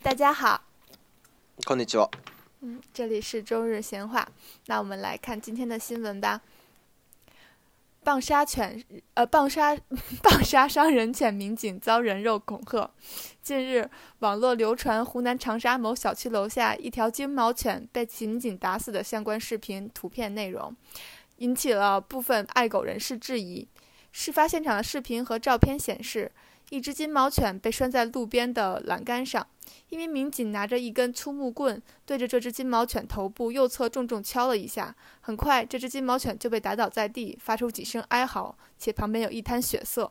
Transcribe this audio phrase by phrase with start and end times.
[0.00, 0.60] 大家好。
[1.66, 2.08] こんにちは。
[2.62, 4.28] 嗯，这里是中日闲话。
[4.66, 6.40] 那我们来看今天的新闻吧。
[8.04, 8.82] 棒杀犬，
[9.14, 9.74] 呃，棒杀
[10.22, 12.88] 棒杀伤人犬民警遭人肉恐吓。
[13.42, 13.90] 近日，
[14.20, 20.74] 网络流传湖南长沙某小区楼下一条金毛犬被民警打死的相关视频、图片内容，
[21.38, 23.66] 引起了部分爱狗人士质疑。
[24.12, 26.30] 事发现场的视频和照片显示。
[26.70, 29.46] 一只金毛犬被拴在路边的栏杆上，
[29.88, 34.94] 一名民警拿着一根粗木棍，对着这只金毛犬头部右侧重重敲了一下。
[35.20, 40.10] 很快，这只金毛犬就被打倒在地，发出几声哀嚎，且旁边有一滩血色。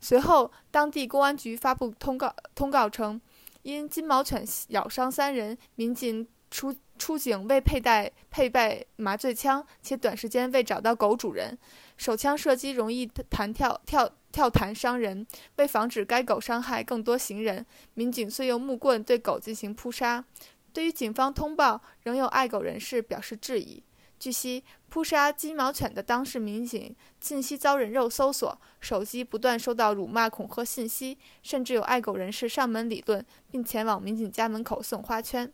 [0.00, 3.20] 随后，当地公安局发布通告，通告称，
[3.62, 11.56] 因金毛犬咬伤三人，民警出出警未佩戴配备麻醉枪，且短时间未找到狗主人。
[11.96, 17.64] 手枪射击容易弹跳跳跳弹伤人，为防止该狗伤害更多行人，
[17.94, 20.24] 民警遂用木棍对狗进行扑杀。
[20.72, 23.82] 对于警方通报，仍有爱狗人士表示质疑。
[24.18, 35.50] 据悉，扑杀金毛犬的当事民警近期遭人肉搜索，手机不断收到辱骂恐吓信息，甚至有爱狗人士上门理论，并前往民警家门口送花圈。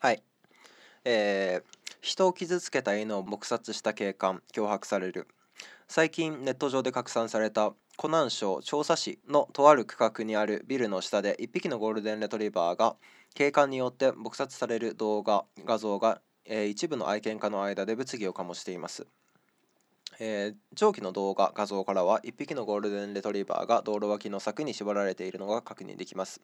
[0.00, 0.18] 嗨，
[1.04, 1.60] 呃，
[2.04, 5.26] 人を傷つけた犬を撲殺した警官脅迫される
[5.88, 12.96] 最近ネット上で拡散された湖南省調査市のとある区画にあるビルの下で1匹のゴールデンレトリバーが
[13.32, 19.06] 警官によって撲殺される動画画像が、えー、一部の愛犬家の間で物議を醸しています、
[20.20, 26.42] えー、上記の動画画像からは1匹のゴールデンレトリバーが道路脇の柵に縛られているのが確認できます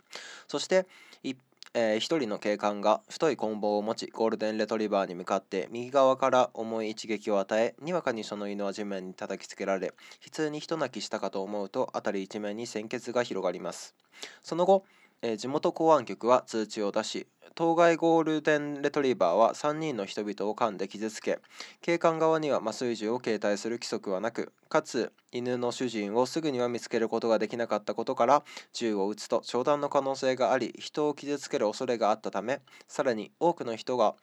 [0.48, 0.86] そして
[1.22, 1.36] 1
[1.72, 13.94] えー、一人の警官が太い棍棒を持ちゴールデンレトリバーに向かって右側から重い一撃を与えにわかにその犬は地面に叩きつけられ普通に人泣きしたかと思うと辺り一面に鮮血が広がります
[14.42, 14.84] その後、
[15.22, 21.38] えー、地元公安局は通知を出し当該ゴールデンレトリバーは3人の人々を噛んで傷つけ
[21.82, 28.42] 警官側には麻酔銃を携帯する規則はなくかつ犬の主人をすぐには見つけることができなかったことから
[28.72, 34.14] 銃を撃つと商談の可能性があり人を傷つける恐れがあったためさらに多くの人が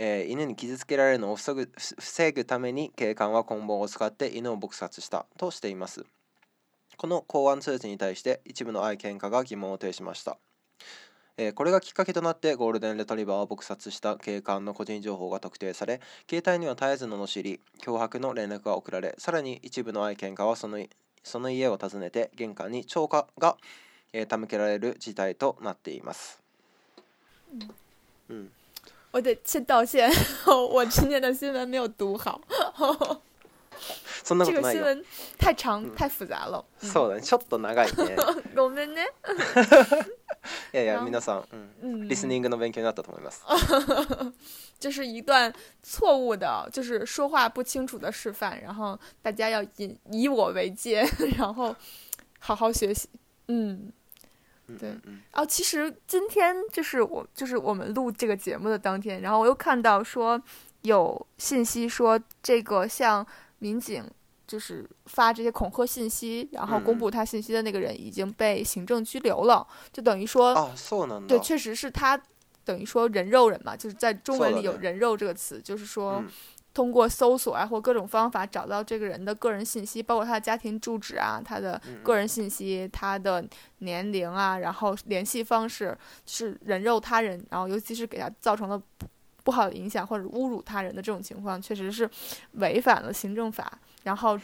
[0.00, 6.04] えー、犬に傷つけられるのを防ぐ防ぐために警官は棍棒を使って犬を撲殺したとしています
[6.98, 10.36] この公安通知に対して一部の愛犬家が疑問を呈しました
[11.40, 20.84] えー、これがきっかけとなってゴールデンレトリバーを撲殺した警官の個人情報が特定され携帯には絶えず罵り脅迫の連絡が送られさらに一部の愛犬家はその
[21.22, 23.56] その家を訪ねて玄関に超過が、
[24.12, 26.40] えー、手向けられる事態となっています。
[28.30, 28.50] うん、
[29.12, 30.10] 我得先道歉，
[30.72, 31.08] 我的新
[31.52, 32.40] 闻 没有读好。
[34.24, 35.02] 这个新闻
[35.38, 36.64] 太长太复杂了。
[36.80, 38.16] そうだね、ちょっと長いね。
[38.54, 39.08] ごめんね。
[40.72, 41.36] いやいや、皆さ
[41.82, 43.42] ん、listening の勉強になったと思います。
[44.80, 45.52] 这是一段
[45.82, 51.04] 错误的，就是说话不清楚的示范，然后大家要以以我为戒，
[51.38, 51.74] 然后
[52.38, 53.08] 好好学习。
[53.48, 53.90] 嗯，
[54.78, 54.94] 对。
[55.32, 60.40] 哦，其实今天就是我就是我们录这个节目的当天，然后我又看到说
[60.82, 63.26] 有信息说这个像。
[63.58, 64.04] 民警
[64.46, 70.72] 就是发这些恐吓信息，然后公布他信息的那个人已经被行政拘留了，就等于说
[71.26, 72.18] 对，确实是他，
[72.64, 76.24] 等于说人肉人嘛，就是在中文里有人肉这个词，就是说
[76.72, 83.44] 通过搜索啊或各种方法找到这个人的个人信息，包括他的家庭住址啊、他的个人信息、他的
[83.80, 88.80] 年龄啊，然后联系方式，是人肉他人，然后尤其是给他造成了。
[89.48, 92.06] 不好的影响或者侮辱他人的这种情况，确实是
[92.56, 93.78] 违反了行政法。
[94.02, 94.38] 然后，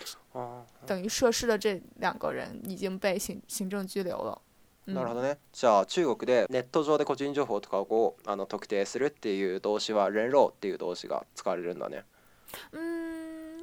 [0.87, 4.41] 等于涉事的这两个人已经被行行政拘留了。
[4.87, 5.37] なるほどね。
[5.53, 7.85] じゃあ中国でネット上で個人情報とか
[8.27, 12.03] あの特定するっていう動詞は連絡っていう動詞が使われるんだね。
[12.73, 13.63] 嗯，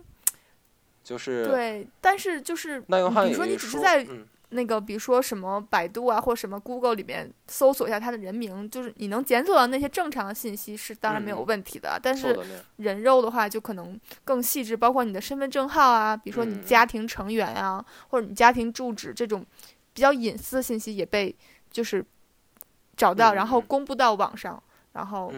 [1.03, 2.83] 就是对，但是就是，
[3.25, 4.05] 你说你只是在。
[4.51, 11.97] 那个，比如说什么百度啊，或什么 Google 里面搜索一下他的人名，就是你能检索到那些正常的信息是当然没有问题的。
[12.01, 12.37] 但是
[12.75, 19.43] 人肉的话，就可能更细致，包括你的身份证号啊，比如说你家庭成员啊，或者你家庭住址这种
[19.93, 21.33] 比较隐私的信息也被
[21.71, 22.05] 就是
[22.97, 24.61] 找到，然后公布到网上，
[24.91, 25.31] 然后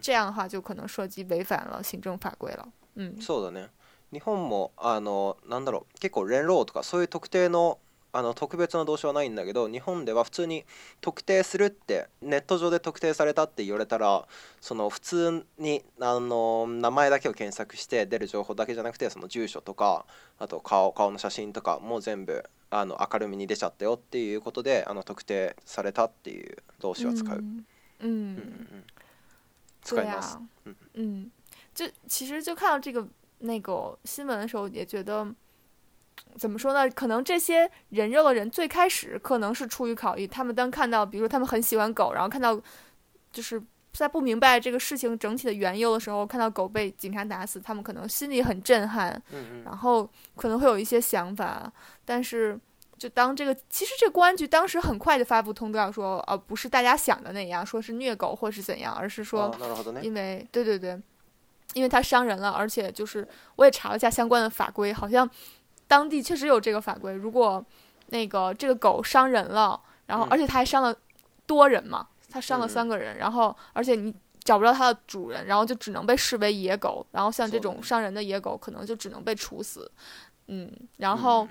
[0.00, 2.68] 这样的话就可能涉及违反了行政法规了。
[2.94, 3.66] 嗯，そうだね。
[4.10, 6.26] 日本もあのなんだろ結構
[6.64, 7.78] とかそういう特定の
[8.12, 10.64] あの特別な動詞はないんだけど日本では普通に
[11.00, 14.26] 特定するってネット上で特定されたって言われたら
[14.60, 20.04] その普通にあの名前だけを検索して出る情報だけじゃなくてその住所とか
[20.40, 27.36] あと顔顔の写真とかも全部あの明るみに出ちゃったよっていうことであの特定されたっていう動詞は使う。
[27.38, 27.64] うん
[28.02, 28.84] うんうん、
[29.82, 30.38] 使います。
[30.96, 31.28] 嗯
[31.74, 33.06] 就其实就看到这个
[33.40, 35.26] 那个新闻的时候，也觉得。
[36.38, 36.88] 怎么说呢？
[36.90, 42.58] 可能这些人肉的人最开始可能是出于考虑，他们当看到，比如说他们很喜欢狗，然后看到
[43.32, 43.60] 就是
[43.92, 49.20] 在不明白这个事情整体的缘由的时候，看到狗被警察打死，他们可能心里很震撼，
[49.64, 51.70] 然后可能会有一些想法。
[52.04, 52.58] 但是，
[52.98, 59.54] 就当这个，其实这公安局当时很快就发布通告说，呃，不是大家想的那样，说是虐狗或是怎样，而是说，
[60.02, 61.00] 因为对对对，
[61.74, 63.26] 因为它伤人了，而且就是
[63.56, 65.28] 我也查了一下相关的法规，好像。
[65.90, 67.62] 当地确实有这个法规，如果
[68.10, 70.96] 那个这个狗伤人了，然后而且它还伤了
[71.48, 74.14] 多人嘛，它伤了三个人，然后而且你
[74.44, 79.90] 找不着它的主人，然后就只能被视为野狗，然后像这种伤人的野狗，可能就只能被处死。
[80.46, 81.48] 嗯，然后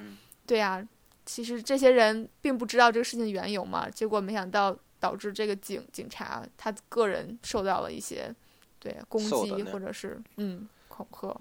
[0.47, 0.81] 对呀，
[1.25, 8.33] 其实这些人并不知道这个事情的缘由嘛，结果没想到导致这个警警察他个人受到了一些
[8.79, 11.37] 对攻击或者是嗯恐吓。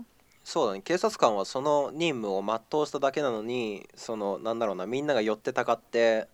[0.48, 6.26] そうだね警察官はその任務を全うしただけなのにそのなんだろうなみんなが寄ってたかって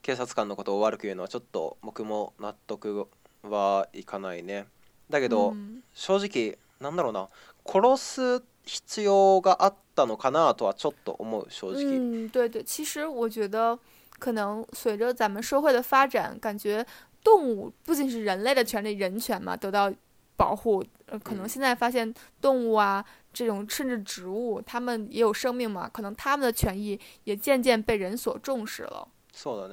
[0.00, 3.06] 警察官のことを悪く言うのはちょっと僕も納得
[3.42, 4.64] はいかないね
[5.10, 7.28] だけど、うん、正直なんだろうな
[7.70, 7.96] 殺
[8.38, 11.82] す必要があったのかなとはちょっと思う正直。
[11.84, 13.78] 嗯，对对，其实我觉得
[14.18, 16.84] 可能随着咱们社会的发展，感觉
[17.24, 19.90] 动物不仅是人类的权利、人权嘛，得到
[20.38, 20.82] 保护，
[21.24, 29.06] 可能现在发现动物啊，这种甚至植物，它们也有生命嘛，可能它们的权益也渐渐被人所重视了。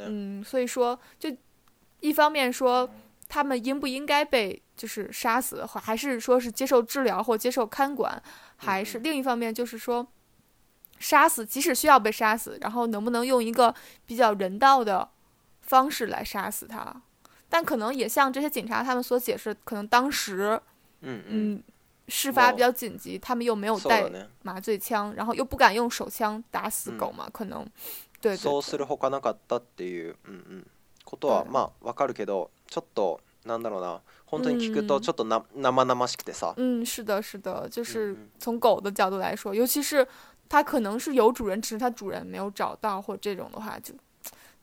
[0.07, 1.29] 嗯，所以说，就
[1.99, 2.89] 一方面说，
[3.29, 8.19] 它们应不应该被就是杀死还是说是接受治疗或接受看管，
[8.57, 10.07] 还是另一方面就是说，
[10.97, 13.73] 杀死即使需要被杀死，然后能不能用一个
[14.07, 15.07] 比较人道的
[15.61, 17.03] 方式来杀死它？
[17.49, 20.59] 但可能也像这些警察他们所解释，可能当时，
[21.01, 21.63] 嗯嗯，
[22.07, 24.09] 事发比较紧急，他们又没有带
[24.43, 27.65] 麻醉枪，然后又不敢用手枪打死狗嘛，可能，
[28.19, 28.35] 对。
[28.35, 30.65] そうするほかなかったっていう、うんうん。
[31.05, 36.53] ことはまあわかるけど、ちょっとなんだろうな、本当に聞くとちょっとな生々しくてさ。
[36.57, 40.05] 嗯，是的，是的，就是从狗的角度来说，尤其是
[40.49, 43.93] 它可能是有主人，只是它主人没有找到或这种的话就。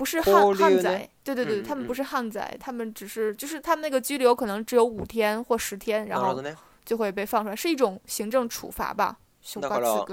[0.00, 6.42] 不是汉汉仔，对对对，他们不是汉仔，他们只是就是他们那个拘留可能只有五天或十天，然後
[6.86, 9.18] 就会被放出来，是一种行政处罚吧。
[9.56, 10.04] だから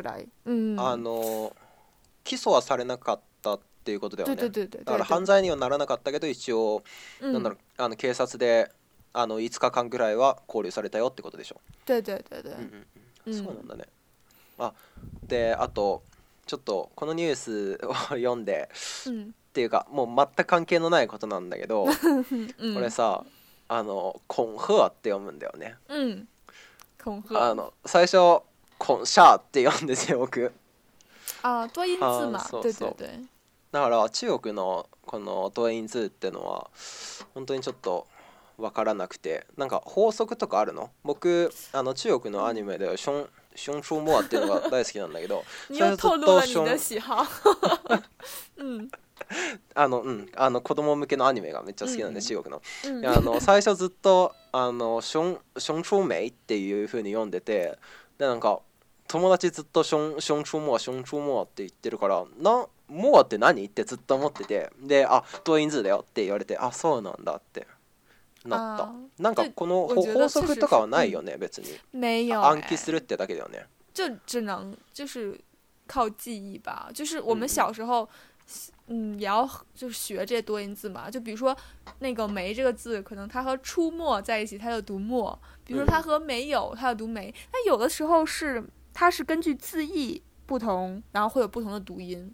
[0.46, 1.54] あの
[2.26, 4.36] 起訴はされなかったっていうことだよね。
[4.38, 6.82] だから犯罪にはならなかったけど一応、
[7.22, 8.70] なんだろあの警察で
[9.14, 11.58] あの5日間ぐらいは拘留されたよってことでしょ。
[11.86, 12.52] 对对对对。
[13.34, 13.84] そうなんだね。
[14.60, 14.74] あ
[15.26, 16.04] であと
[16.46, 17.36] ちょっとこのニュー
[17.80, 18.70] スを読んで、
[19.58, 23.24] っていうかもう全く関係のないことなんだけど、 うん、これさ
[23.68, 25.78] あの「コンフア」って読むんだよね。
[25.90, 26.28] うん、
[27.04, 28.18] コンフアの最初
[28.78, 30.54] 「コンシャー」って読んですよ僕。
[31.42, 33.26] あ多音字嘛そうそう对对
[33.72, 36.70] だから中国のこのト多音字ってのは
[37.34, 38.06] 本当にちょっと
[38.60, 45.44] わからなくてなんか法則とかあるの僕あの中国のアニメで「ション」ションションモアっていうのが大好きなんだけど。
[45.68, 47.02] 你又透露了你的喜
[48.58, 48.92] うん。
[49.76, 52.62] あのうんあの子供向けのアニメがめっちゃ好きなんで、うん、中国の。
[52.88, 57.78] うん、あの最初ずっと「あのションションチョウメイ」っていうふうに読んでて
[58.18, 58.60] でなんか
[59.08, 67.68] 友達ずっとション「ションチュウモアションチョウモア」って言ってるからな「モアって何?」ってずっと思っててで「あトインズだよ」って言われて「あそうなんだ」って
[68.46, 68.94] なった
[69.24, 75.38] なんかこの法則とかはないよね別に暗記するってだけだよね就只能就是
[75.88, 78.08] 靠记忆吧就是我们小时候、嗯
[78.88, 81.10] 嗯，也要就学这多音字嘛。
[81.12, 81.56] 就比如说，
[82.00, 85.30] 那个“没”这个字，可能它和“出没”在一起，它就读“没”；，
[85.66, 87.34] 比如说它和“没有”，它就读“没”。
[87.52, 88.64] 它有的时候是，
[88.94, 92.34] 它是根据字义不同，然后会有不同的读音。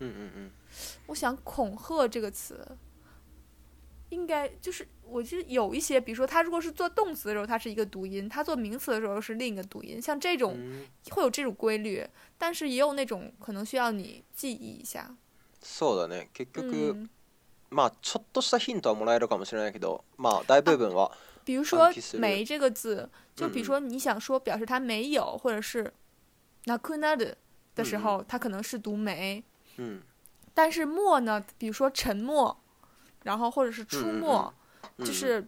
[0.00, 0.50] 嗯嗯嗯。
[1.06, 2.66] 我想“恐吓”这个词，
[4.08, 10.02] 应该就是，我记得有一些，比如说它如果是做动词的时候，它是一个读音；，它做名词的时候是另一个读音。
[10.02, 10.58] 像这种
[11.12, 12.04] 会有这种规律，
[12.36, 15.16] 但是也有那种可能需要你记忆一下。
[15.62, 16.28] そうだね。
[16.32, 17.08] 結局、
[17.70, 21.10] まあちょっとしたヒントはもらえるかもしれないけど、まあ大部分は、
[21.44, 25.92] 比如说“没”这个字，就比如说你想说表示它没有，或者是
[26.66, 27.34] “那クナド”
[27.74, 29.42] 的时候，它可能是读“没”。
[29.78, 30.00] 嗯。
[30.54, 32.56] 但是“没”呢，比如说沉默，
[33.24, 34.52] 然后或者是出没，
[35.00, 35.40] 就是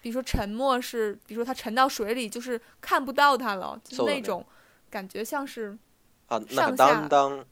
[0.00, 4.44] 比如说沉默是，比如说它沉到水里，就是看不到它了，就那种
[4.88, 5.76] 感觉像是
[6.28, 7.46] 啊，那当当。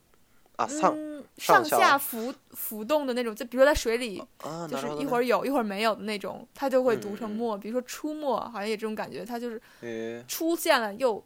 [0.57, 4.23] 嗯，上下浮浮动的那种，就比如说在水里，
[4.71, 7.59] 就是一会儿有一会儿没有的那种，它就会读成“没”。
[7.59, 11.23] 比如说“出没”，好像有这种感觉，它就是出现了又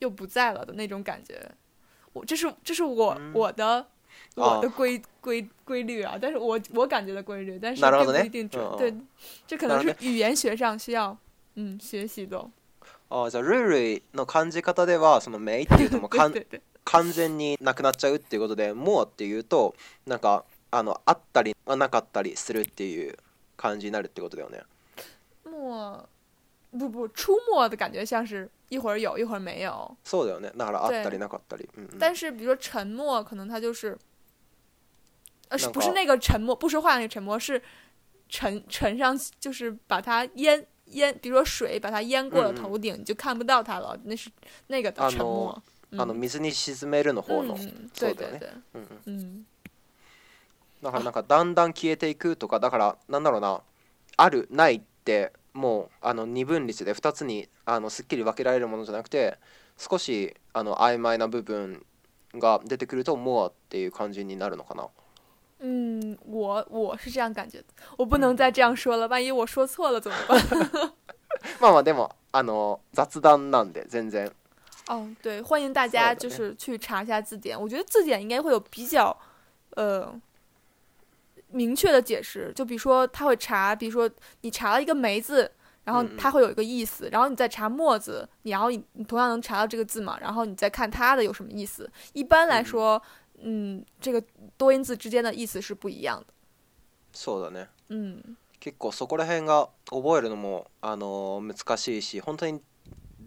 [0.00, 1.40] 又不在了的那种感觉。
[2.14, 3.86] 我这是这是我我的
[4.34, 8.60] 我的规规规律啊，但是我我感觉的规律，但是并不一定准。
[8.76, 8.92] 对，
[9.46, 11.16] 这可能是语言学上需要
[11.54, 12.44] 嗯学习的。
[13.06, 16.08] 哦，じゃ瑞ーの感じ方ではその名っていうとも
[16.92, 19.74] 完全になくなっちゃうっていうことで、もうって言うと
[20.06, 23.16] なんかあのあったりなかったりするっていう
[23.56, 24.62] 感じになるってことだよね。
[25.44, 26.06] も
[26.74, 29.72] う不不出没的感觉，像是一会儿有，一会儿没有。
[30.04, 30.50] そうだよね。
[30.56, 31.68] だからあったりなかったり。
[31.98, 33.96] 但是比如说沉默，可能它就是
[35.50, 37.60] 呃，不是那个沉默，不说话那个沉默，是
[38.30, 43.98] 沉沉上就是把它淹淹，比如说水把它淹过了头顶，你就看不到它了。
[44.04, 44.28] 那是
[44.68, 45.62] 那个的沉默。
[45.96, 48.40] あの水に沈めるの方の、うんそうだよね。
[50.82, 53.60] だからなんかだんだん消えていくとかだからなんだろうな
[54.16, 59.38] あるないってもうあの二分率で2つにあのすっきり分けられるものじゃなくて
[59.78, 61.84] 少しあの曖昧な部分
[62.36, 64.86] が出てくるとモアっていう感じになるのかな。
[65.60, 67.64] 嗯，我我是这样感觉的，
[67.96, 70.38] 我不能再这样说了，万一我说错了怎么办？
[71.60, 74.30] まあまあでもあの雑談なんで全然
[74.88, 77.58] 哦，对，欢迎大家就是去查一下字典。
[77.60, 79.16] 我觉得字典应该会有比较，
[79.76, 80.18] 呃，
[81.48, 82.50] 明确的解释。
[82.54, 85.50] 就比如说，他会查，比如说你查了一个“梅”字，
[85.84, 91.88] 然后它会有一个意思，然后你再查“墨”字，然后你同样能查到这个字嘛，然后你再看它的有什么意思。
[92.14, 93.00] 一般来说，
[93.40, 94.22] 嗯，这个
[94.56, 96.32] 多音字之间的意思是不一样的。
[97.14, 97.66] そうだね。
[97.88, 98.22] 嗯，
[98.62, 102.60] 結構そこら辺が覚えるのもあの難しいし、本当に。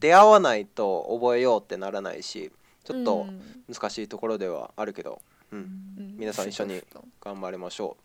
[0.02, 2.52] 出会わないと覚えようってならないし
[2.84, 3.28] ちょっと
[3.72, 5.60] 難しいところではあるけど、うん、
[6.00, 6.82] うん、皆さん一緒に
[7.24, 7.96] 頑張りましょ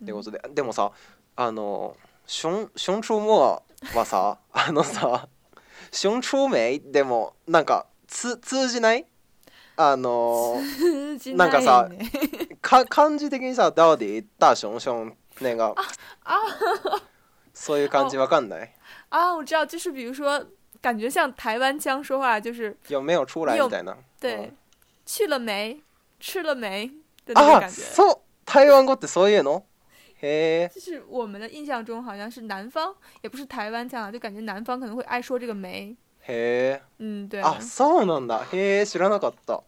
[0.00, 0.04] う。
[0.04, 0.92] ってことででもさ
[1.36, 1.96] あの
[2.26, 3.62] ションション・チョウ・モア
[3.98, 5.28] はさあのさ
[5.90, 9.06] シょン・チょウ・メイでもなんかつ通じない
[9.74, 11.88] あのーね、なんかさ
[12.60, 15.74] か漢字的にさ「ダオディ」「ダーションション」那个
[17.54, 18.74] そういう感じわかんない
[19.10, 20.46] ああ我知道就是比如说
[20.82, 23.96] 感觉像台湾腔说话，就是有没有出来你在那？
[24.20, 24.52] 对，
[25.06, 25.80] 去了没？
[26.18, 26.86] 吃了没？
[27.24, 27.82] 的那种感觉。
[27.94, 29.62] 語ってそういうの。
[30.74, 35.96] 就是我们的印象中好像是南方，也不是台湾腔啊，就感觉南方可能会爱说这个“梅。
[36.24, 37.40] 嘿，嗯，对。
[37.40, 38.44] 啊，そうなんだ。
[38.50, 39.62] 嘿，知らなかった。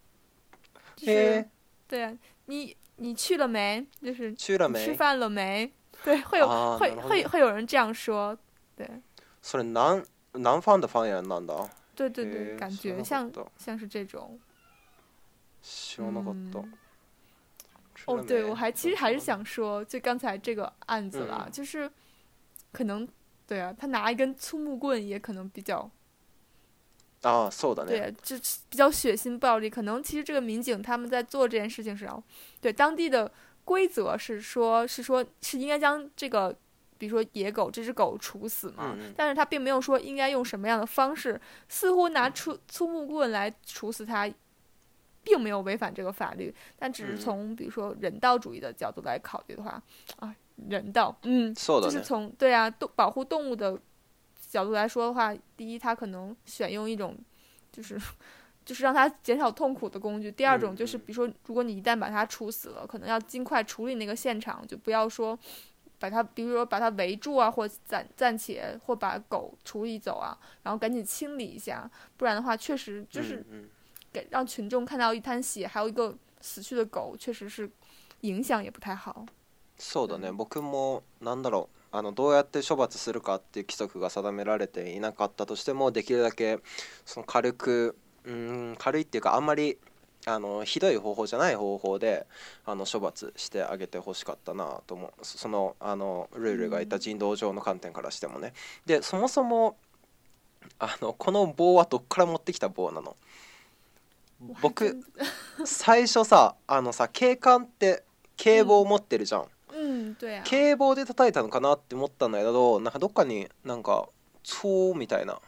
[1.04, 1.44] 嘿，
[1.88, 2.12] 对啊，
[2.46, 3.84] 你你去了没？
[4.02, 4.84] 就是去了没？
[4.84, 5.70] 吃饭了没？
[6.04, 8.36] 对，会有会会会有人这样说。
[8.76, 8.88] 对，
[9.42, 10.04] それな
[10.34, 11.68] 南方的方言难道？
[11.94, 14.38] 对对对，感觉像像是这种。
[18.06, 21.90] 哦，对，我还其实还是想说，就刚才这个案子了，就是
[22.72, 23.08] 可能
[23.46, 25.88] 对啊，他拿一根粗木棍，也可能比较
[27.22, 29.70] 啊，瘦的那对，就是比较血腥暴力。
[29.70, 32.22] 可能其实这个民警他们在做这件事情时候，
[32.60, 33.30] 对当地的
[33.64, 36.54] 规则是说，是说，是应该将这个。
[37.04, 44.32] 比如说野狗，这只狗处死嘛，但是他并没有说应该用什么样的方式，似乎拿出粗木棍来处死它，
[45.22, 49.78] 并没有违反这个法律，但只是从比如说人道主义的角度来考虑的话，
[50.16, 50.34] 啊，
[50.70, 53.78] 人道，嗯，就是从对啊，动保护动物的
[54.48, 57.14] 角度来说的话，第一，他可能选用一种，
[57.70, 58.00] 就是
[58.64, 65.38] 就是让它减少痛苦的工具；，第二种就是比如说，如果你一旦把它处死了，可能要尽快处理那个现场，就不要说。
[65.98, 73.44] 把它，比如说把它围住啊，或暂暂且，或把狗处理走啊，然后赶紧清理一下，不然的话，确实就是，
[74.12, 77.70] 给让群众看到一滩血，还有一个死去的狗，确实是，
[78.22, 79.24] 影响也不太好。
[79.78, 80.32] そうだね。
[80.32, 86.58] 僕もなんだろうあのどうやって処罰するかっていう規則が定められていなかったとしても、できるだけ
[87.04, 88.30] その軽く、う
[88.72, 89.78] ん軽いっていうかあまり
[90.26, 92.26] あのひどい方法じゃない方法で
[92.64, 98.52] あの処罰してあげてほしかったなと思うそのあのルールがいた人道上の観点からしてもね
[98.86, 99.76] でそもそも
[100.78, 103.16] あのこの棒はどっから持ってきた棒なの
[104.62, 104.96] 僕
[105.64, 108.02] 最初さあのさ警官って
[108.36, 109.48] 警棒持ってるじゃん、うん
[110.44, 114.08] 警棒で叩いたのかなって思ったんだけどなんかどっかになんか
[114.44, 115.40] 「そう」みたいな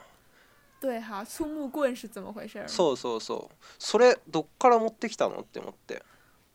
[0.81, 6.03] 对哈、粗木棍是怎么回事そうそうそうそれどっから持ってきたのって思って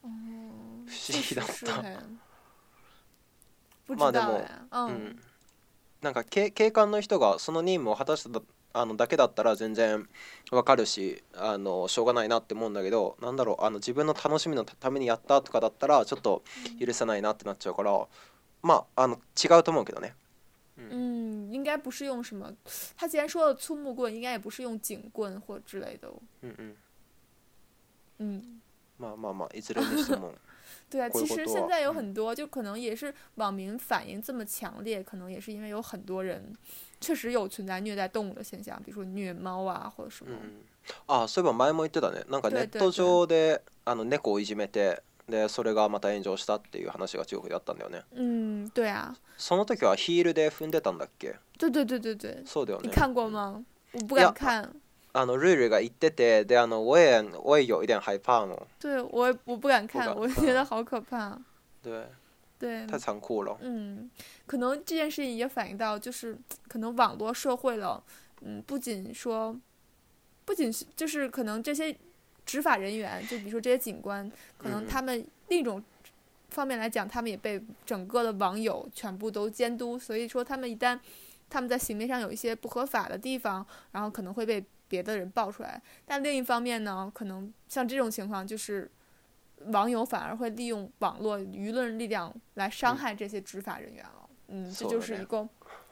[0.03, 1.81] 不思議だった
[3.95, 4.45] まあでも、
[4.87, 5.19] うん、
[6.01, 8.41] なんか警警官の人がその任務を果たした
[8.73, 10.07] あのだけだったら全然
[10.51, 16.43] わかるしあのしょうがないなって思うんだけどなんだろうあの自分の楽しみのためにやったとかだったらちょっと
[16.79, 18.07] 許せないなってなっちゃうから、
[18.61, 20.13] まああの違うと思うけどね
[20.77, 22.51] 嗯，应该不是用什么，
[22.95, 26.13] 他既然说了粗木棍，应该也不是用警棍或之类的哦。
[26.41, 26.75] 嗯嗯。
[28.19, 28.61] 嗯。
[28.97, 30.31] 嘛嘛嘛，一直都在梦。
[30.89, 36.53] 对啊，其实现在有很多，就可能也是网民反应这么强烈，可能也是因为有很多人
[36.99, 40.37] 确实有存在虐待动物的现象，比如说虐猫啊或者什么。
[41.05, 42.23] 啊，そういえば前も言ってたね。
[42.29, 45.01] なんかネット上であの猫いじめて。
[45.31, 48.03] でそれがまた炎上したっていう話が中国であったんだよね。
[48.21, 49.15] ん对啊。
[49.37, 51.37] その時はヒールで踏んでたんだっけ？
[51.57, 52.45] 对对对对对。
[52.45, 52.81] そうだよね。
[52.83, 53.63] 你看过吗？
[53.93, 54.69] 我不敢看。
[55.13, 61.37] あのルールが言ってて、であの我也我也有一点害怕の对，我我不敢看，我觉得好可怕。
[61.81, 62.05] 对。
[62.59, 62.85] 对。
[62.85, 63.57] 太残酷了。
[63.61, 64.11] 嗯，
[64.45, 68.01] 可能这件事情也反映到，就是可能网络社会了。
[68.41, 69.55] 嗯，不仅说，
[70.45, 71.95] 不仅就是可能这些
[72.51, 75.81] 执法人员，就比如说这些警官，可能他们另一种
[76.49, 80.99] 方面来讲，他们也被整个的网友全部都监督，所以说他们一旦
[81.49, 85.81] 他们在行为上有一些不合法的地方，然后可能会被别的人爆出来。
[86.05, 88.91] 但另一方面呢，可能像这种情况，就是
[89.67, 94.29] 网友反而会利用网络舆论力量来伤害这些执法人员了。
[94.49, 95.47] 嗯，这就是一个。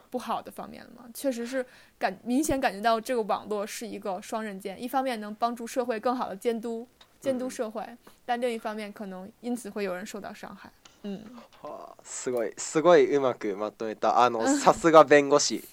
[0.09, 1.05] 不好的方面了吗？
[1.13, 1.65] 确实是
[1.97, 6.87] 感明显感觉到这个网络是一个双刃剑，一方面能帮助社会更好的监督
[7.19, 7.83] 监督社会，
[8.25, 10.71] 但另一方面可能因此会有人受到伤害。
[11.03, 11.23] 嗯。
[12.03, 14.19] すごいすごいうまくまとめた。
[14.23, 15.63] あの さすが弁護士。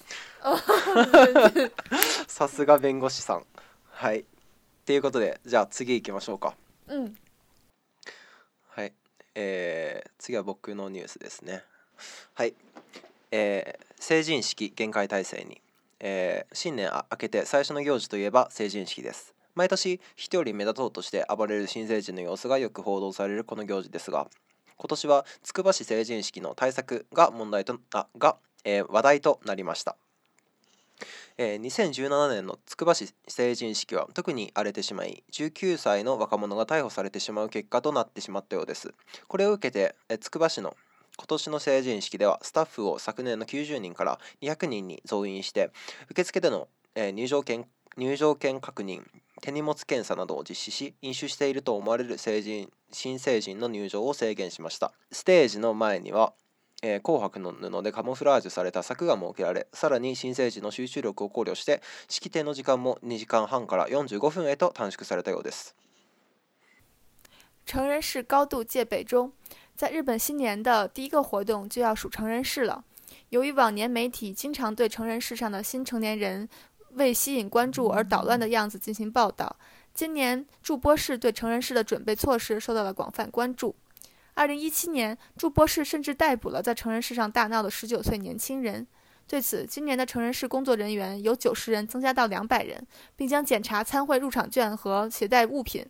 [2.27, 3.45] さすが弁護士さん。
[3.89, 4.25] はい。
[4.85, 6.55] ということで、じゃあ次行きましょうか。
[6.87, 7.17] うん。
[8.69, 8.93] はい。
[9.35, 11.63] え次は僕のニュースですね。
[12.35, 12.53] はい。
[13.31, 15.61] えー、成人式限界体制に、
[15.99, 24.27] えー、新年明けて最初の行事といえば成人式です毎年人より目立とうとして暴れる新成人の様子がよく報道されるこの行事ですが
[24.77, 29.95] 今年はつくば市成人式の対策が問題とあが、えー、話題となりました
[31.39, 38.91] えー、2017年のつくば市成人式は特に荒れてしまい19歳の若者が逮捕されてしまう結果となってしまったようです
[39.27, 40.75] これを受けてつくば市の
[41.19, 45.71] 今年の成人式ではスタッフを昨年の90人から200人に増員して
[46.11, 47.65] 受付での、えー、入場券
[47.97, 49.01] 入場券確認
[49.41, 56.33] 手荷物検査などを実施し飲酒していると思われる成人新成人の入場を制限しましたステージの前には、
[56.83, 65.75] えー、紅白の布でカモフラージュされた柵が設けられさらに新成人の集中力を考慮して式典の時間も2時間半から45分へと短縮されたようです
[67.65, 69.25] 成人式高度戒中
[69.77, 72.83] 在日本新年的第一个活动就要数成人式了。
[73.29, 76.49] 由于往年媒体经常对成人式上的新成年人
[76.93, 79.55] 为吸引关注而捣乱的样子进行报道，
[79.93, 83.75] 今年驻波市对成人式的准备措施受到了广泛关注。
[84.33, 88.85] 二零一七年，驻波市甚至逮捕了在成人式上大闹的十九岁年轻人。
[89.27, 92.83] 对此，今年的成人式工作人员由九十人增加到两百人，
[93.15, 95.85] 并将检查参会入场券和携带物品。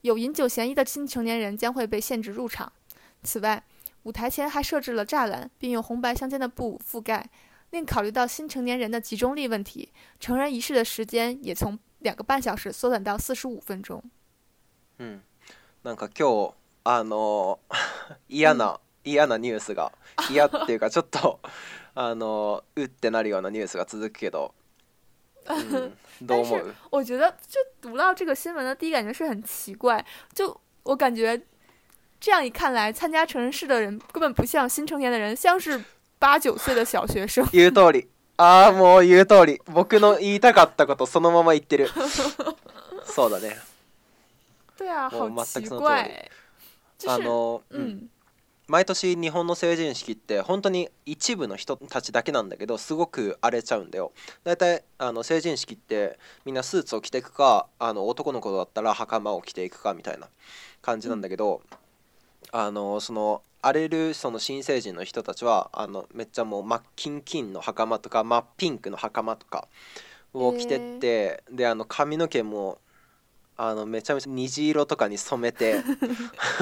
[0.00, 2.72] 有饮酒嫌疑的新成年人将会被限制入场。
[3.24, 3.60] 此外，
[4.04, 7.28] 舞台前还设置了栅栏，并用红白相间的布覆盖。
[7.70, 14.00] 另考虑到新成年人的集中力问题，成人仪式的时间也从两个半小时缩短到四十五分钟。
[14.98, 15.20] 嗯，
[15.82, 16.52] なんか今日
[16.84, 17.58] あの
[18.28, 19.90] 嫌な嫌なニュースが
[20.30, 21.40] 嫌っていうかちょっと
[21.96, 24.54] あのうってなるようなニュースが続くけど、
[26.22, 26.74] どう思う？
[26.92, 31.40] 我觉得就读到这个新闻的第一感觉是很奇怪，就我感觉。
[32.24, 35.78] 这样一看来，参加成人式的人根本不像新成年的人，像是
[36.18, 37.46] 八九岁的小学生。
[37.52, 38.06] 言う通り。
[38.38, 39.60] ああ、もう言う通り。
[39.66, 41.88] 僕の言いたかったことそのまま言ってる。
[43.04, 43.58] そうだね。
[44.78, 46.30] 对啊，好奇怪。
[47.08, 47.76] あの、う
[48.68, 60.28] 毎年日本の成人式って本当に一部の人たちだけなんだけどすごく荒れちゃうんだよ大体あの成人式ってみんなスーツを着ていくかあの男の子だったら袴を着ていくかみたいな
[60.80, 61.78] 感じなんだけど、うん
[62.56, 69.66] あのその荒れるその新成人の人たちはあのめっちゃもう真っ金金の袴とか真っピンクの袴とか
[70.32, 72.78] を着てって、えー、であの髪の毛も
[73.56, 75.82] あのめちゃめちゃ虹色とかに染めて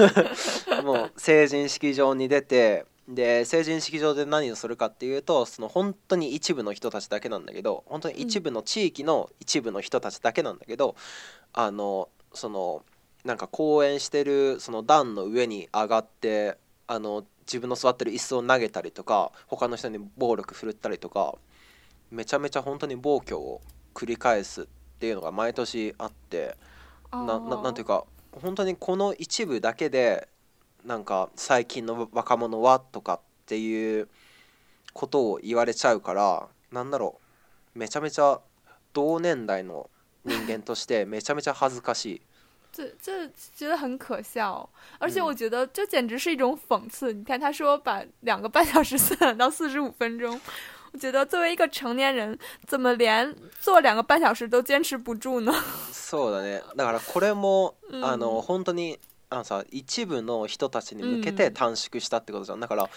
[0.83, 10.95] もう成人式場に出てで成人式場で何をするかっていうとその本当に一部の人たちだけなんだけど本当に一部の地域の一部の人たちだけなんだけど、うん、
[11.53, 12.83] あのその
[13.25, 16.57] なんか公演してるその段の上に上がって
[16.89, 21.35] あの自分の座ってる椅子を投げたりとか他の人に暴力振るったりとか
[22.11, 23.61] めちゃめちゃ本当に暴挙を
[23.95, 24.65] 繰り返すっ
[24.99, 26.57] ていうのが毎年あって
[27.13, 28.05] ななんていうか
[28.41, 30.29] 本当にこの一部だけで
[30.85, 34.09] なんか最近の若者はとかっていう
[34.93, 37.21] ことを言われちゃうからなんだろ
[37.75, 38.41] うめちゃめちゃ
[38.93, 39.89] 同年代の
[40.25, 42.23] 人間としてめちゃめちゃ恥ずかしい。
[42.73, 44.67] 这这觉得很可笑，
[44.99, 47.13] 而且我觉得这简直是一种讽刺。
[47.13, 50.41] 你看，他说把两个半小时缩短到四十五分钟，
[50.93, 55.53] 我觉得作为一个成年人，怎么连做两个半小时都坚持不住呢？
[55.93, 56.63] そうだね。
[56.75, 62.61] だからこれもあの本当にあのさ一部の人たちに向けて短縮したってことじゃん。
[62.61, 62.89] だから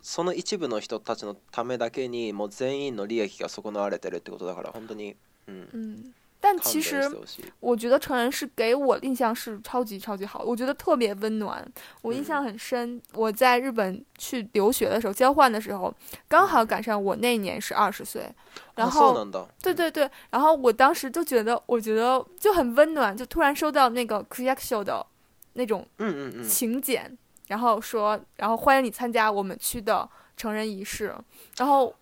[0.00, 5.16] その一部の人たちのためだけにもう全員の利益が損なわれてるってことだから、本当に、
[5.48, 6.14] うん。
[6.40, 7.10] 但其实，
[7.60, 11.66] 我觉得成人是给我印象是超级超级好，我觉得特别温暖，
[12.02, 13.00] 我印象很深。
[13.12, 15.92] 我在日本去留学的时候，交换的时候，
[16.28, 18.28] 刚好赶上我那年是二十岁，
[18.76, 19.26] 然后，
[19.60, 25.04] 对对对，然后我当时就觉得，我觉得就很温暖，就突然收到那个 k u r e o u 的，
[25.54, 27.16] 那种嗯嗯嗯请柬，
[27.48, 31.12] 然后说，然后欢迎你参加我们区的成人仪式，
[31.56, 31.92] 然后，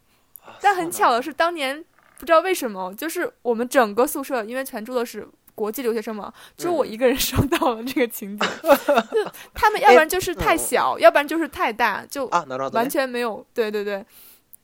[0.60, 1.82] 但很巧的是当年。
[2.18, 8.48] 不知道为什么，就是我们整个宿舍，因为全住的是国际留学生嘛，就我一个人收 到了这个情景。
[9.54, 12.26] 他们要不然就是太小，要不然就是太大，就
[12.72, 14.04] 完全没有，对对对，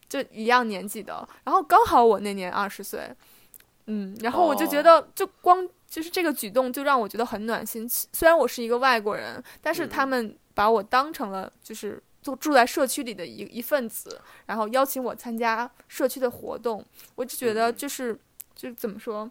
[0.09, 1.27] 就一样年纪的。
[1.43, 3.01] 然后刚好我那年二十岁，
[3.85, 7.87] 嗯，然后我就觉得，就光就是这个举动就让我觉得很暖心。
[8.11, 12.01] 虽然我是一个外国人，但是他们把我当成了就是。
[12.23, 16.83] 就住在社区里的一一份子，然后邀请我参加社区的活动，
[17.15, 18.17] 我就觉得就是
[18.55, 19.29] 就是怎么说，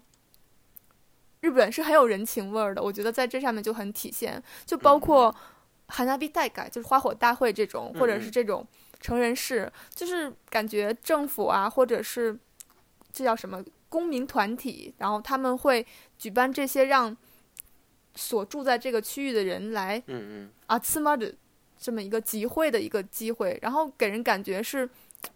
[1.40, 5.34] 日本是很有人情味儿的，我觉得在这上面就很体现，就包括
[5.86, 8.64] 寒假比改，就是花火大会这种，或者是这种
[9.00, 12.38] 成人式，就是感觉政府啊，或者是
[13.10, 15.84] 这叫什么公民团体，然后他们会
[16.18, 17.16] 举办这些让
[18.16, 21.34] 所住在这个区域的人来，嗯嗯啊，次嘛的。
[21.82, 24.88] 这么一个集会的一个机会，然后给人感觉是，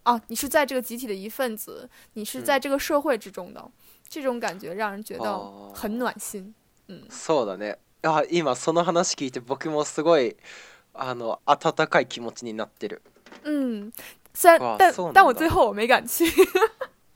[0.05, 3.69] 啊，你是在这个集体的一份子，你是在这个社会之中的，
[4.09, 5.37] 这种感觉让人觉得
[5.75, 6.55] 很暖心。
[6.87, 7.79] 嗯，そうだね。
[8.03, 10.37] あ、今、その話聞いて僕もすごい
[10.95, 13.03] あの温かい気持ちになってる。
[13.43, 13.93] 嗯，
[14.33, 16.25] 虽然但但我最后我没敢去。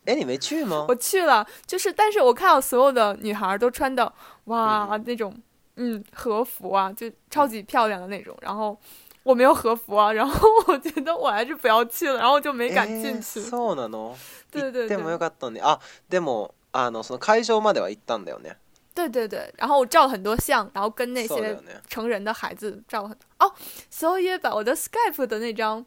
[0.07, 0.87] 哎， 你没去吗？
[0.89, 4.13] 我去了，就是但是我看到所有的女孩都穿的
[4.47, 5.33] 哇那种
[5.77, 8.77] 嗯和服啊，就超级漂亮的那种，然后。
[9.23, 13.41] 我没有和服啊，然后我觉得我还是不要去了，然后我就没敢进去。
[13.41, 14.15] 诶，なの？
[14.51, 14.97] 对对对。
[14.97, 15.79] もかったあ、
[16.09, 18.57] でもあのその会場までは行ったんだよね。
[18.95, 23.07] 对对对，然后我照了很多相，然后跟那些成人的孩子照。
[23.07, 23.53] そう哦
[23.91, 25.85] 所以把我的 Skype 的那张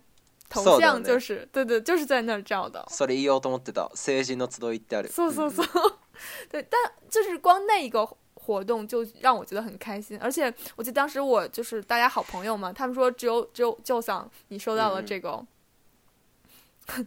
[0.50, 2.86] 头像就是，对对，就是在那儿照的。
[2.90, 5.10] それ言おうと思ってた成人の都道ってある。
[5.12, 5.94] そうそうそう。
[6.52, 8.08] 对，但就是光那个。
[8.46, 15.44] 活动就让我觉得很开心，而且我记得当时我就是大家好朋友嘛，他们说只有只有旧桑你收到了这个，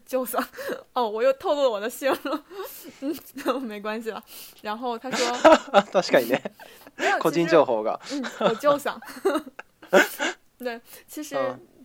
[0.06, 0.42] 旧桑
[0.94, 2.44] 哦，我又透露我的心了，
[3.00, 4.22] 嗯， 没关系了。
[4.62, 5.28] 然后他说，
[5.92, 6.40] 確かにね，
[6.96, 7.98] 没有，情報が，
[9.28, 9.50] 嗯，
[10.58, 11.36] 对，其实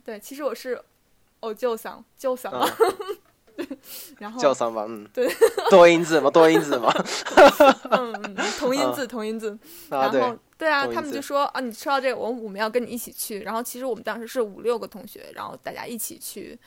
[0.04, 0.82] 对，其实我是，
[1.40, 2.66] 哦，旧桑，旧桑啊。
[4.18, 5.28] 然后叫三班，嗯，对，
[5.70, 6.92] 多音字嘛，多音字嘛，
[7.90, 9.56] 嗯，嗯，同音字，同音字。
[9.90, 13.40] 啊，对，对啊，他们就说啊，你说到这个，我我们要跟你一起去。
[13.42, 16.58] 然后其实我们当时是五六个同学，然后大家一起去，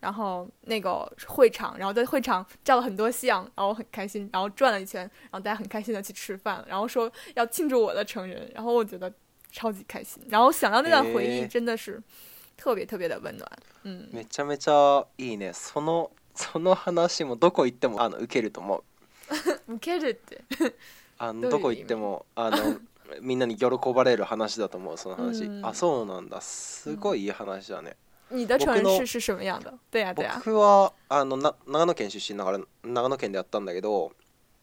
[0.00, 9.12] 然后那个会场，然后在会场照了很多相，然后我很开心，然后转了一圈，然后大家很开心的去吃饭，然后说要庆祝我的成人，然后我觉得
[9.52, 12.02] 超级开心，然后想到那段回忆，真的是
[12.56, 13.50] 特别特别的温暖。
[13.84, 16.10] 嗯，めちゃめちゃいいねその。
[16.34, 18.78] その話もどこ行ってもあの受けると思
[19.70, 20.42] う 受けるって
[21.18, 22.80] あのどこ行ってもあの
[23.22, 27.96] みんなに喜ばれる話だと思うその話、あそうなんだすごいいい話だね、
[28.30, 34.12] うん、僕はあのな長野県出身だから長野県でやったんだけど、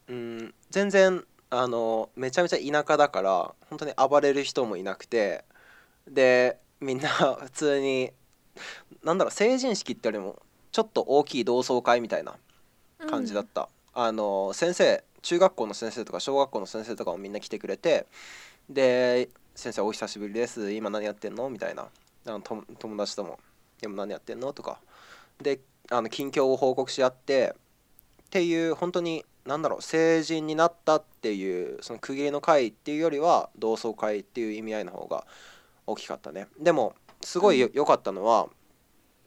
[0.08, 5.44] うん、全然あのめちゃめちゃ田舎だから本当に暴れる人もいなくて
[6.08, 8.12] でみんな普通に
[9.04, 10.38] なんだろう成人式ってよりも
[10.72, 12.34] ちょっと大きい同窓会みたいな
[13.08, 18.06] 感じだった、うん、あの先生中学校の先生とか小学校の先生とかもみんな来てくれて
[18.70, 21.88] で「先生お久しぶりです今何やってんの?」みたいな
[22.26, 23.38] あの友達とも
[23.82, 24.80] 「でも何やってんの?」とか
[25.42, 35.26] であの近況を報告し合ってっていう本当に何だろう成人になったっていうその区切りの会っていうよりは同窓会っていう意味合いの方が
[35.86, 38.48] 大きかったねでもすごい良、かったのは、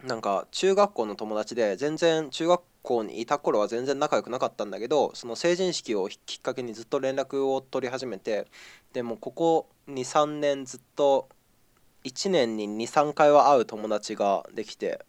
[0.05, 8.45] なんか中学校の友達で全然中学校にいた頃は全然仲良くなかったんだけどその成人式をきっかけにずっと連絡を取り始めて
[8.93, 11.27] でもここ23年ずっと
[12.03, 15.03] 1年に23回は会う友達ができて、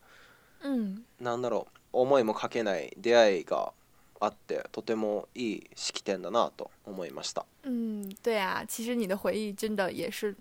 [0.64, 3.72] うん、なんだろう思いもかけない出会いが
[4.18, 7.44] あってとてもいい式典だなと思いました。
[7.64, 10.34] 嗯，对啊，其实你的回忆真的也是，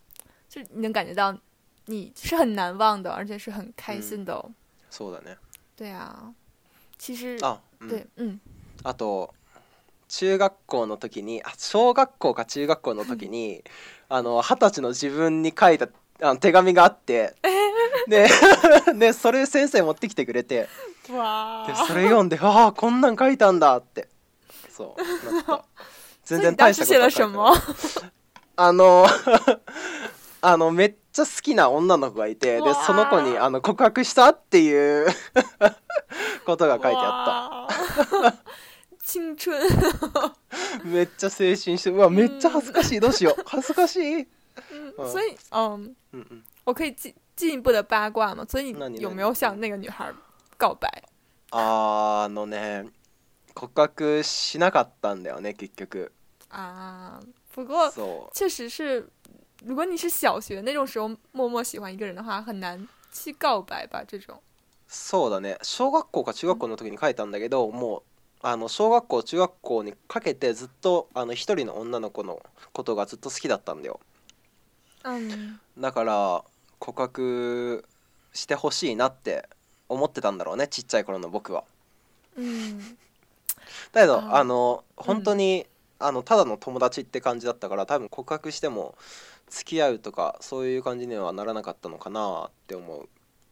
[0.50, 1.38] 就能感觉到
[1.88, 4.52] 你是很难忘的，而且是很开心的、哦。
[4.92, 5.38] そうだね。
[5.76, 6.34] 对啊，
[6.98, 8.40] 其实あ、うん、对、うん、
[8.84, 9.34] あと
[10.08, 13.64] 中学校の時にあ小学校か中学校の時に
[14.10, 15.86] あの二十歳の自分に書いた
[16.22, 17.36] あの手紙があって。
[18.08, 18.28] で
[18.96, 20.70] でそれ先生持ってきてくれてで
[21.08, 21.12] そ
[21.96, 24.08] れ読んで「ああこんなん書いたんだ」って
[24.70, 25.66] そうなった
[26.24, 27.08] 全然大したことな
[27.50, 27.62] い。
[28.58, 29.06] あの
[30.48, 35.08] あのめっちゃ好きな女の子がいてでその子にあの告白したっていう
[36.46, 38.26] ことが書いてあった。
[39.08, 40.22] 青春
[40.84, 44.28] めっちゃ青春してうわめっちゃ恥ずかしい、どうしよう 恥ずかしい、う
[44.98, 50.12] 所以嗯嗯嗯我可以进进一步的八卦吗所以你有没有向那个女孩
[50.58, 50.90] 告白
[51.52, 52.86] あのね
[53.54, 56.12] 告白しなかったんだよね結局
[56.50, 57.20] あ
[57.54, 57.92] 不过
[58.34, 59.08] 确实是
[59.66, 64.04] 如果你是小学那种时候默默喜欢一个人的话，很难去告白吧？
[64.08, 64.40] 这种。
[64.88, 65.58] そうだね。
[65.64, 68.04] 小学校か中学校の時に書いたんだけど、もう
[68.48, 72.40] あの小学校中学校にかけてずっとあの一人の女の子の
[72.74, 74.00] ことがずっと好きだったんだよ。
[75.04, 76.44] うん、だから
[76.78, 77.86] 告白
[78.34, 79.50] してほしいなって
[79.90, 81.64] 思ってたんだろうねちっちゃい頃の僕は。
[82.38, 82.80] うん、
[83.92, 85.66] だけどあの本当に
[86.06, 88.96] あのただの友達って感じだったから多分告白しても
[89.50, 93.10] 付き合うとかそういう感じにはならなかったのかなって思う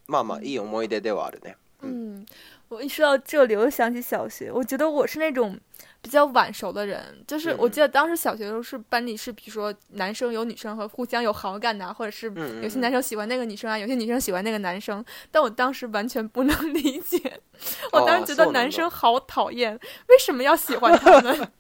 [0.07, 1.55] まあまあいい思い出ではあるね。
[1.81, 2.25] 嗯，
[2.69, 4.49] 我一说到这里，我就想起小学。
[4.51, 5.57] 我觉得我是那种
[6.01, 12.27] 比较晚熟的人，就是我记得当时小学的时候是班里是，比如说男生有女生和互相有好感啊，或者是
[12.61, 15.03] 有些男生喜欢那个女生啊，有些女生喜欢那个男生。
[15.31, 17.39] 但我当时完全不能理解，
[17.91, 19.73] 我当时觉得男生好讨厌，
[20.07, 21.51] 为什么要喜欢他们？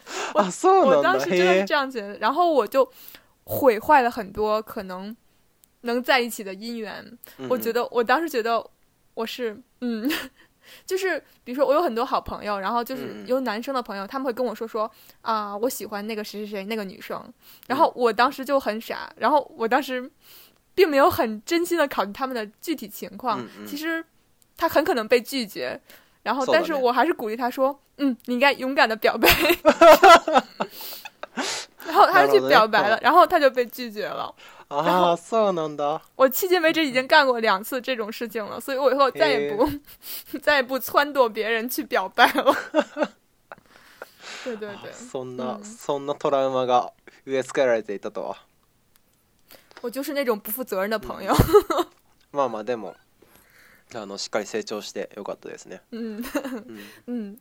[0.34, 2.88] 我我当时真的是这样觉得，然后我就
[3.44, 5.14] 毁坏了很多可能
[5.82, 7.18] 能在一起的姻缘。
[7.48, 8.64] 我觉得我当时觉得
[9.14, 10.10] 我是嗯，
[10.86, 14.90] 就是比如说我有很多好朋友，然后就是有男生的朋友，他们会跟我说说
[15.22, 17.32] 啊，我喜欢那个谁谁谁那个女生，
[17.66, 20.10] 然后我当时就很傻，然后我当时
[20.74, 24.04] 并没有很真心的考虑他们的具体情况，其实
[24.56, 25.80] 他很可能被拒绝。
[26.22, 29.28] 然后，但是我还是鼓励他说：“嗯，你应该勇敢的表白。
[31.84, 34.32] ”然后他就去表白了，然后他就被拒绝了。
[34.68, 35.12] 啊，
[35.54, 36.00] 能的！
[36.16, 39.68] 我迄今为止已经干过两次这种事情了，所以我以后再也不
[40.38, 42.54] 再也不撺掇别人去表白了。
[44.44, 44.90] 对对对。
[44.92, 46.90] そんなそんなトラウマが
[47.26, 48.34] 付けられていたとは。
[49.82, 51.34] 我就是那种不负责任的朋友。
[52.32, 52.94] まあまあでも。
[53.98, 55.82] あのしっかり成長してよかったですね。
[55.90, 56.22] うんうん、うん。
[56.22, 56.80] うん。
[57.06, 57.16] うん。
[57.24, 57.36] うん。
[57.36, 57.38] うん。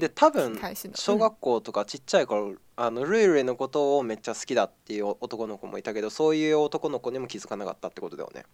[0.00, 0.58] で多分
[0.94, 8.44] 小学校とかちっちゃい頃、うん、あのルイルイのことをめっちゃ好きだっていう男の子もいたけどそういう男の子にも気づかなかったってことだよね。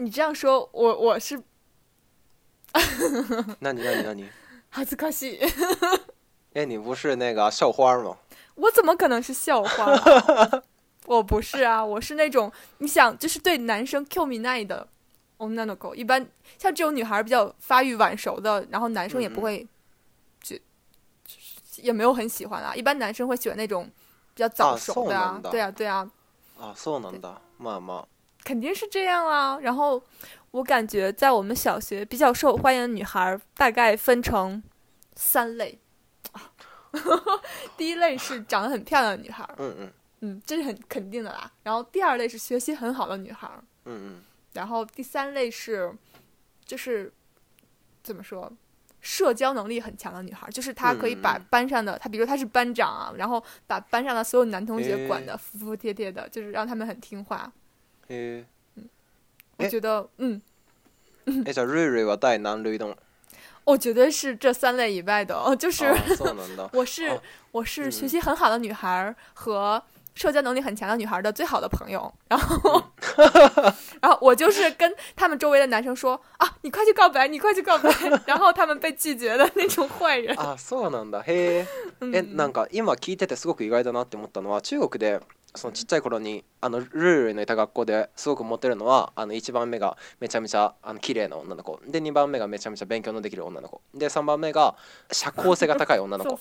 [0.00, 1.40] 你这样说，我我是，う
[2.78, 3.14] ん、
[3.62, 4.06] うん。
[4.06, 4.28] うん、
[4.70, 5.38] 恥ずかし
[6.54, 6.64] い。
[6.64, 8.16] ん、你不是那个校花吗？
[8.54, 10.62] 我怎么可能是校花、う
[11.06, 14.42] 我不是啊，我是那种你想就是对男生うん。
[14.42, 14.88] う的。
[15.38, 16.20] 哦，no 一般
[16.58, 19.66] 像这种女孩比较发育晚熟的，然后男生也不会，
[20.42, 20.56] 就
[21.76, 22.74] 也没有很喜欢啊。
[22.74, 23.84] 一般男生会喜欢那种
[24.34, 26.08] 比较早熟的，啊，对啊对啊。
[26.58, 27.12] 啊，送的，
[28.44, 29.56] 肯定是这样啊。
[29.62, 30.02] 然后
[30.50, 34.60] 我感觉在我们小学比较受欢迎的女孩大概分成
[35.14, 35.78] 三类。
[37.76, 41.48] 第一类是长得很漂亮的女孩，嗯嗯嗯，这是很肯定的啦。
[41.62, 43.48] 然后第二类是学习很好的女孩，
[43.84, 44.22] 嗯嗯。
[44.58, 45.94] 然后第三类是，
[46.66, 47.12] 就是
[48.02, 48.52] 怎么说，
[49.00, 57.50] 社交能力很强的女孩，就是她可以把班上的，她比如说她是班长啊，然后把班上的所有男同学管的服服帖帖的，就是让他们很听话。
[58.08, 58.44] 嗯，
[59.58, 60.42] 我觉得嗯，
[61.24, 62.60] 那瑞瑞 我带南
[63.62, 65.84] 我绝对是这三类以外的，就是
[66.74, 67.20] 我是
[67.52, 69.80] 我是学习很好的女孩和。
[70.18, 72.82] 社交能力很强的女孩的最好的朋友，然后，
[74.02, 77.88] 然后我就是跟他们周围的男生说啊，你快去告白，你快去告白，
[78.26, 80.36] 然后他们被拒绝的那种坏人。
[80.36, 81.22] 啊，そうなんだ。
[81.22, 81.66] へえ。
[82.12, 85.20] え、なんか今聞いててすごく意外だなって思ったのは、中国で
[85.54, 94.74] そのちっちゃい頃にあのルールのいた学校ですごくモテるのはあの一番目がめちゃめちゃあの綺麗な女の子、で二番目がめちゃめちゃ勉強のできる女の子、で三番目が
[95.12, 96.38] 社交性が高い女の子。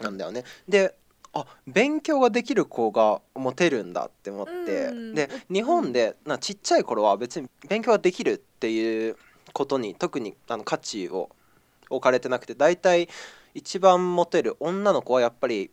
[0.00, 0.42] なんだよね。
[0.68, 0.96] で。
[1.32, 9.16] あ勉強ができる子がモテるんだって思って、うん、で日本でなちっちゃい頃は別に勉強ができるっていう
[9.52, 11.30] ことに特にあの価値を
[11.88, 13.08] 置かれてなくて大体
[13.54, 15.70] 一番モテる女の子はやっぱり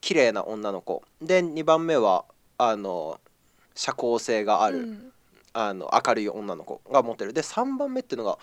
[0.00, 2.26] 綺麗な女の子で2番目は
[2.58, 3.18] あの
[3.74, 5.12] 社交性がある、うん、
[5.54, 8.38] あの明るい女の子がモテるで3番目っていうのが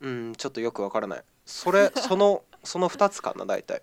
[0.00, 3.82] うんちょっとよくわからないそれそのその2つかな大体。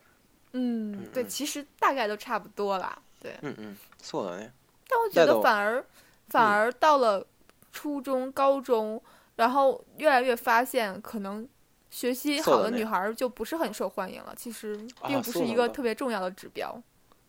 [0.53, 4.51] 嗯，对，其实大概都差不多啦，对，嗯嗯，错的呢。
[4.87, 5.83] 但我觉得反而，
[6.29, 7.25] 反而到了
[7.71, 9.01] 初中、高中，
[9.37, 11.47] 然后越来越发现，可能
[11.89, 14.33] 学习好的女孩就不是很受欢迎了。
[14.35, 16.81] 其实并不是一个特别重要的指标。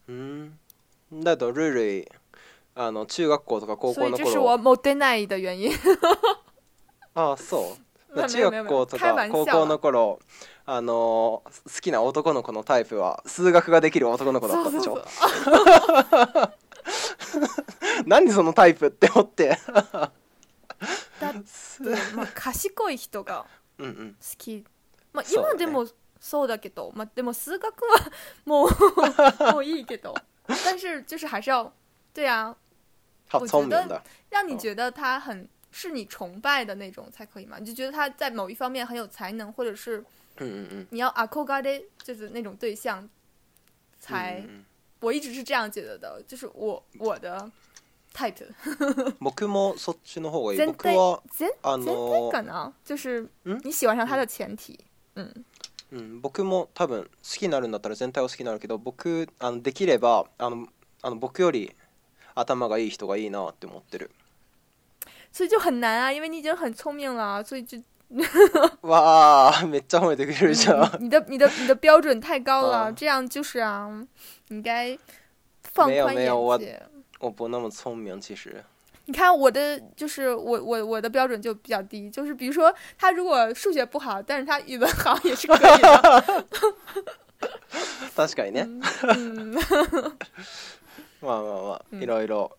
[0.07, 0.59] 嗯，
[1.11, 2.07] 那け瑞瑞，ルイ
[2.75, 5.71] あの中学校高所以这是我 modernity 的原因。
[7.15, 7.77] 啊，o
[8.15, 10.19] 中学校とか高校の頃
[10.67, 11.45] あの好
[11.81, 15.03] きな男の子のタイプは数学ができる男の子だったでしょ
[18.07, 19.59] 何そのタイプって思って
[19.93, 20.13] だ
[21.31, 21.47] って、
[22.17, 23.47] まあ、賢い人が
[23.79, 24.03] 好き、うんう
[24.59, 24.65] ん、
[25.13, 25.87] まあ、今でも
[26.21, 27.91] そうだけど、ね、まあ、でも数学は
[28.45, 28.71] もう
[29.53, 30.15] もういいけど
[30.47, 31.73] 但是就是还是要
[32.13, 32.55] 对啊
[33.33, 37.57] 我觉得让你觉得他很是你崇拜的那种才可以吗？
[37.59, 39.99] 你就觉得他在某一方面很有才能，或者是，
[40.37, 41.71] 嗯嗯嗯，你要阿库加德
[42.03, 43.09] 就是那种对象，
[43.99, 44.45] 才，
[45.01, 47.51] 我一直是这样觉得的，就是我我的
[48.15, 48.45] ，type。
[52.85, 53.29] 就是
[53.65, 54.79] 你喜欢上他的前提，
[55.17, 55.45] 嗯。
[55.95, 56.23] 嗯，人
[65.33, 67.79] 所以就很难啊，因为你已经很聪明了，所以就
[68.83, 73.91] 哇，没张伟这个事情，你的你的你的标准太高了，这样就是啊，
[74.49, 74.97] 你该
[75.63, 76.15] 放宽眼界。
[76.15, 76.61] 没有没有，我
[77.19, 78.63] 我不那么聪明，其实。
[79.07, 85.57] 你看我的就是我我我的标准就比较低，就是比如说他如果数学不好，但是他语文好也是可以。
[85.59, 86.21] 哈哈哈！
[86.21, 87.49] 哈哈哈！
[88.15, 88.69] 確かにね。
[89.17, 89.55] 嗯。
[91.23, 92.53] まあまあまあいろいろ。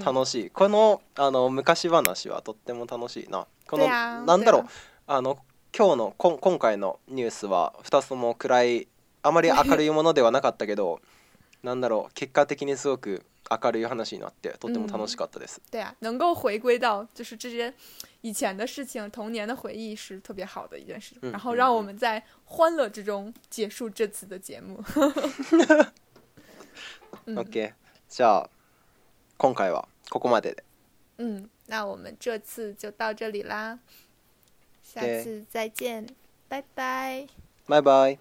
[0.00, 4.64] 楽しい、このあの昔話はとっても楽しいなこのなんだろう
[5.06, 5.38] あの
[5.76, 8.88] 今日のこ今回のニュースは2つとも暗い
[9.22, 11.00] あまり明るいものではなかったけど
[11.62, 13.24] なんだろう結果的にすごく
[13.62, 15.60] 明るい話になってとても楽しかったです。
[15.70, 17.72] で、对啊，能够回归到就是这些
[18.22, 24.82] 以前的事情、童年的回忆是特别好的一件事然后让我们在欢乐之中结束这次的节目。
[27.36, 27.72] OK，
[28.08, 28.50] じゃあ。
[29.36, 30.64] 今回はここまでで。
[31.18, 31.50] うん。
[31.68, 33.78] 那我们这次就到这里啦，
[34.82, 36.06] 下次再见，
[36.48, 37.26] 拜拜，
[37.66, 38.18] 拜拜。